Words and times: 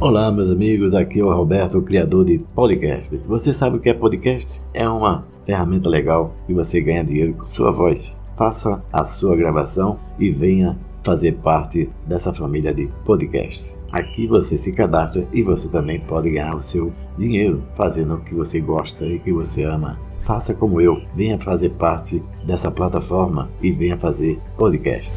Olá, 0.00 0.32
meus 0.32 0.50
amigos, 0.50 0.94
aqui 0.94 1.20
é 1.20 1.22
o 1.22 1.30
Roberto, 1.30 1.76
o 1.76 1.82
criador 1.82 2.24
de 2.24 2.38
podcast. 2.54 3.18
Você 3.26 3.52
sabe 3.52 3.76
o 3.76 3.80
que 3.80 3.90
é 3.90 3.92
podcast? 3.92 4.64
É 4.72 4.88
uma 4.88 5.26
ferramenta 5.44 5.90
legal 5.90 6.34
que 6.46 6.54
você 6.54 6.80
ganha 6.80 7.04
dinheiro 7.04 7.34
com 7.34 7.44
sua 7.44 7.70
voz. 7.70 8.18
Faça 8.34 8.82
a 8.90 9.04
sua 9.04 9.36
gravação 9.36 10.00
e 10.18 10.30
venha 10.30 10.78
fazer 11.04 11.32
parte 11.42 11.90
dessa 12.06 12.32
família 12.32 12.72
de 12.72 12.88
podcast. 13.04 13.76
Aqui 13.92 14.26
você 14.26 14.56
se 14.56 14.72
cadastra 14.72 15.28
e 15.34 15.42
você 15.42 15.68
também 15.68 16.00
pode 16.00 16.30
ganhar 16.30 16.56
o 16.56 16.62
seu 16.62 16.90
dinheiro 17.18 17.62
fazendo 17.74 18.14
o 18.14 18.20
que 18.20 18.34
você 18.34 18.58
gosta 18.58 19.04
e 19.04 19.18
que 19.18 19.30
você 19.30 19.64
ama. 19.64 19.98
Faça 20.20 20.54
como 20.54 20.80
eu, 20.80 21.02
venha 21.14 21.38
fazer 21.38 21.72
parte 21.72 22.22
dessa 22.46 22.70
plataforma 22.70 23.50
e 23.60 23.70
venha 23.70 23.98
fazer 23.98 24.40
podcast. 24.56 25.12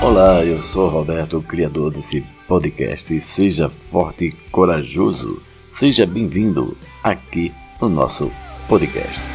Olá, 0.00 0.44
eu 0.44 0.62
sou 0.62 0.88
Roberto, 0.88 1.42
criador 1.42 1.90
desse 1.90 2.24
podcast. 2.46 3.20
Seja 3.20 3.68
forte 3.68 4.26
e 4.26 4.32
corajoso. 4.50 5.42
Seja 5.70 6.06
bem-vindo 6.06 6.76
aqui 7.02 7.52
no 7.80 7.88
nosso 7.88 8.30
podcast. 8.68 9.32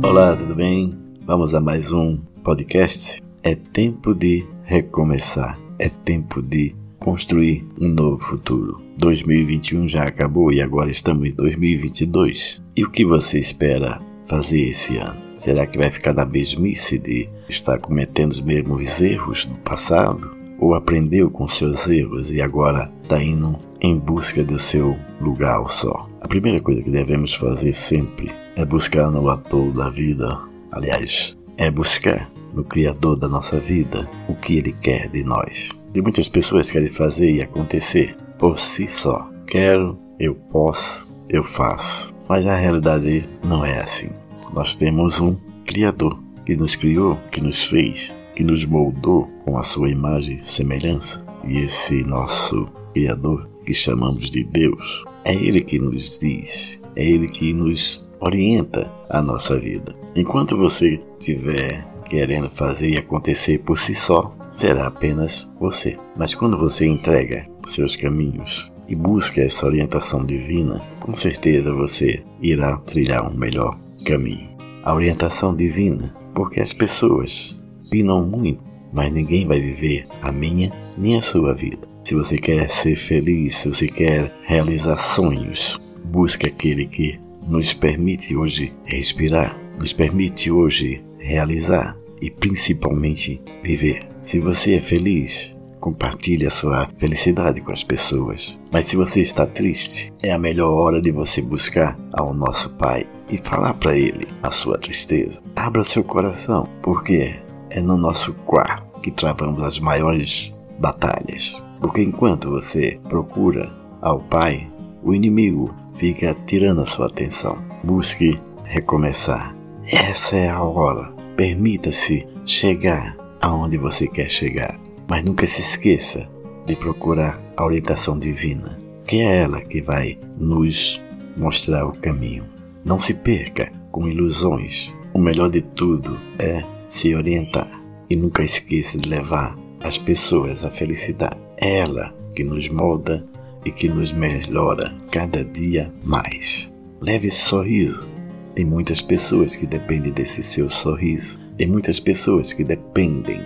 Olá, 0.00 0.36
tudo 0.36 0.54
bem? 0.54 0.96
Vamos 1.26 1.54
a 1.54 1.60
mais 1.60 1.90
um 1.90 2.18
podcast. 2.44 3.20
É 3.42 3.56
tempo 3.56 4.14
de 4.14 4.46
recomeçar. 4.62 5.58
É 5.76 5.88
tempo 5.88 6.40
de 6.40 6.72
construir 7.00 7.66
um 7.80 7.88
novo 7.88 8.22
futuro. 8.22 8.80
2021 8.98 9.88
já 9.88 10.04
acabou 10.04 10.52
e 10.52 10.62
agora 10.62 10.88
estamos 10.88 11.28
em 11.28 11.34
2022. 11.34 12.62
E 12.76 12.84
o 12.84 12.90
que 12.90 13.04
você 13.04 13.40
espera 13.40 14.00
fazer 14.24 14.60
esse 14.68 14.98
ano? 14.98 15.31
Será 15.42 15.66
que 15.66 15.76
vai 15.76 15.90
ficar 15.90 16.14
na 16.14 16.24
mesmice 16.24 16.96
de 16.96 17.28
estar 17.48 17.76
cometendo 17.80 18.30
os 18.30 18.40
mesmos 18.40 19.02
erros 19.02 19.44
do 19.44 19.56
passado? 19.56 20.30
Ou 20.60 20.72
aprendeu 20.72 21.28
com 21.32 21.48
seus 21.48 21.88
erros 21.88 22.30
e 22.30 22.40
agora 22.40 22.92
está 23.02 23.20
indo 23.20 23.58
em 23.80 23.98
busca 23.98 24.44
do 24.44 24.56
seu 24.56 24.96
lugar 25.20 25.56
ao 25.56 25.68
só? 25.68 26.08
A 26.20 26.28
primeira 26.28 26.60
coisa 26.60 26.80
que 26.80 26.92
devemos 26.92 27.34
fazer 27.34 27.72
sempre 27.72 28.30
é 28.54 28.64
buscar 28.64 29.10
no 29.10 29.28
ator 29.28 29.72
da 29.72 29.90
vida, 29.90 30.40
aliás, 30.70 31.36
é 31.56 31.68
buscar 31.72 32.30
no 32.54 32.62
Criador 32.62 33.18
da 33.18 33.26
nossa 33.26 33.58
vida 33.58 34.08
o 34.28 34.36
que 34.36 34.58
Ele 34.58 34.70
quer 34.80 35.08
de 35.08 35.24
nós. 35.24 35.70
E 35.92 36.00
muitas 36.00 36.28
pessoas 36.28 36.70
querem 36.70 36.86
fazer 36.86 37.28
e 37.28 37.42
acontecer 37.42 38.16
por 38.38 38.60
si 38.60 38.86
só. 38.86 39.28
Quero, 39.48 39.98
eu 40.20 40.36
posso, 40.36 41.12
eu 41.28 41.42
faço. 41.42 42.14
Mas 42.28 42.46
a 42.46 42.54
realidade 42.54 43.28
não 43.42 43.64
é 43.64 43.80
assim. 43.80 44.21
Nós 44.54 44.76
temos 44.76 45.20
um 45.20 45.36
Criador 45.64 46.18
que 46.44 46.56
nos 46.56 46.74
criou, 46.74 47.16
que 47.30 47.40
nos 47.40 47.64
fez, 47.64 48.14
que 48.34 48.42
nos 48.42 48.64
moldou 48.64 49.28
com 49.44 49.56
a 49.56 49.62
sua 49.62 49.90
imagem 49.90 50.36
e 50.36 50.44
semelhança. 50.44 51.24
E 51.44 51.58
esse 51.58 52.02
nosso 52.02 52.66
Criador, 52.92 53.48
que 53.64 53.72
chamamos 53.72 54.30
de 54.30 54.44
Deus, 54.44 55.04
é 55.24 55.34
Ele 55.34 55.60
que 55.60 55.78
nos 55.78 56.18
diz, 56.18 56.80
é 56.96 57.04
Ele 57.04 57.28
que 57.28 57.52
nos 57.52 58.04
orienta 58.20 58.90
a 59.08 59.20
nossa 59.22 59.58
vida. 59.58 59.94
Enquanto 60.14 60.56
você 60.56 61.00
estiver 61.18 61.84
querendo 62.08 62.50
fazer 62.50 62.90
e 62.90 62.98
acontecer 62.98 63.58
por 63.60 63.78
si 63.78 63.94
só, 63.94 64.36
será 64.52 64.86
apenas 64.86 65.48
você. 65.58 65.94
Mas 66.16 66.34
quando 66.34 66.58
você 66.58 66.86
entrega 66.86 67.48
os 67.64 67.72
seus 67.72 67.96
caminhos 67.96 68.70
e 68.86 68.94
busca 68.94 69.40
essa 69.40 69.66
orientação 69.66 70.24
divina, 70.26 70.80
com 71.00 71.14
certeza 71.14 71.72
você 71.72 72.22
irá 72.40 72.76
trilhar 72.78 73.26
um 73.26 73.34
melhor 73.34 73.78
caminho. 74.02 74.50
A 74.82 74.94
orientação 74.94 75.54
divina, 75.54 76.14
porque 76.34 76.60
as 76.60 76.72
pessoas 76.72 77.62
opinam 77.86 78.26
muito, 78.26 78.62
mas 78.92 79.12
ninguém 79.12 79.46
vai 79.46 79.60
viver 79.60 80.06
a 80.20 80.32
minha 80.32 80.72
nem 80.96 81.18
a 81.18 81.22
sua 81.22 81.54
vida. 81.54 81.88
Se 82.04 82.14
você 82.14 82.36
quer 82.36 82.68
ser 82.68 82.96
feliz, 82.96 83.56
se 83.56 83.68
você 83.68 83.86
quer 83.86 84.34
realizar 84.44 84.96
sonhos, 84.96 85.80
busque 86.04 86.48
aquele 86.48 86.86
que 86.86 87.18
nos 87.46 87.72
permite 87.72 88.36
hoje 88.36 88.72
respirar, 88.84 89.58
nos 89.78 89.92
permite 89.92 90.50
hoje 90.50 91.02
realizar 91.18 91.96
e 92.20 92.30
principalmente 92.30 93.40
viver. 93.62 94.00
Se 94.24 94.40
você 94.40 94.74
é 94.74 94.80
feliz, 94.80 95.56
compartilhe 95.82 96.46
a 96.46 96.50
sua 96.50 96.88
felicidade 96.96 97.60
com 97.60 97.72
as 97.72 97.82
pessoas. 97.82 98.58
Mas 98.70 98.86
se 98.86 98.94
você 98.94 99.20
está 99.20 99.44
triste, 99.44 100.12
é 100.22 100.30
a 100.30 100.38
melhor 100.38 100.70
hora 100.72 101.02
de 101.02 101.10
você 101.10 101.42
buscar 101.42 101.98
ao 102.12 102.32
nosso 102.32 102.70
Pai 102.70 103.04
e 103.28 103.36
falar 103.36 103.74
para 103.74 103.98
Ele 103.98 104.28
a 104.42 104.50
sua 104.50 104.78
tristeza. 104.78 105.42
Abra 105.56 105.82
seu 105.82 106.04
coração, 106.04 106.68
porque 106.80 107.34
é 107.68 107.80
no 107.80 107.96
nosso 107.96 108.32
quarto 108.46 109.00
que 109.00 109.10
travamos 109.10 109.60
as 109.60 109.80
maiores 109.80 110.56
batalhas. 110.78 111.60
Porque 111.80 112.00
enquanto 112.00 112.48
você 112.48 113.00
procura 113.08 113.72
ao 114.00 114.20
Pai, 114.20 114.70
o 115.02 115.12
inimigo 115.12 115.74
fica 115.94 116.36
tirando 116.46 116.82
a 116.82 116.86
sua 116.86 117.06
atenção. 117.06 117.58
Busque 117.82 118.38
recomeçar. 118.62 119.56
Essa 119.84 120.36
é 120.36 120.48
a 120.48 120.62
hora. 120.62 121.12
Permita-se 121.36 122.24
chegar 122.46 123.16
aonde 123.40 123.76
você 123.76 124.06
quer 124.06 124.30
chegar. 124.30 124.78
Mas 125.08 125.24
nunca 125.24 125.46
se 125.46 125.60
esqueça 125.60 126.28
de 126.66 126.76
procurar 126.76 127.40
a 127.56 127.64
orientação 127.64 128.18
divina, 128.18 128.78
que 129.06 129.16
é 129.16 129.42
ela 129.42 129.60
que 129.60 129.80
vai 129.82 130.18
nos 130.38 131.00
mostrar 131.36 131.86
o 131.86 131.92
caminho. 131.92 132.44
Não 132.84 132.98
se 132.98 133.14
perca 133.14 133.72
com 133.90 134.08
ilusões. 134.08 134.96
O 135.14 135.20
melhor 135.20 135.50
de 135.50 135.60
tudo 135.60 136.18
é 136.38 136.64
se 136.88 137.14
orientar 137.14 137.82
e 138.08 138.16
nunca 138.16 138.42
esqueça 138.42 138.98
de 138.98 139.08
levar 139.08 139.56
as 139.80 139.98
pessoas 139.98 140.64
à 140.64 140.70
felicidade. 140.70 141.36
É 141.56 141.78
ela 141.78 142.14
que 142.34 142.44
nos 142.44 142.68
molda 142.68 143.24
e 143.64 143.70
que 143.70 143.88
nos 143.88 144.12
melhora 144.12 144.94
cada 145.10 145.44
dia 145.44 145.92
mais. 146.04 146.72
Leve 147.00 147.28
esse 147.28 147.44
sorriso. 147.44 148.08
Tem 148.54 148.64
muitas 148.64 149.00
pessoas 149.00 149.56
que 149.56 149.66
dependem 149.66 150.12
desse 150.12 150.42
seu 150.42 150.68
sorriso. 150.68 151.38
Tem 151.56 151.66
muitas 151.66 151.98
pessoas 151.98 152.52
que 152.52 152.64
dependem 152.64 153.40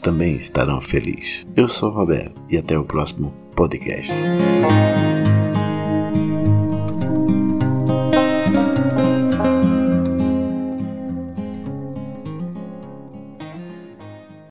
também 0.00 0.36
estarão 0.36 0.80
felizes. 0.80 1.46
Eu 1.56 1.68
sou 1.68 1.90
o 1.90 1.94
Roberto 1.94 2.40
e 2.48 2.58
até 2.58 2.78
o 2.78 2.84
próximo 2.84 3.32
podcast. 3.54 4.12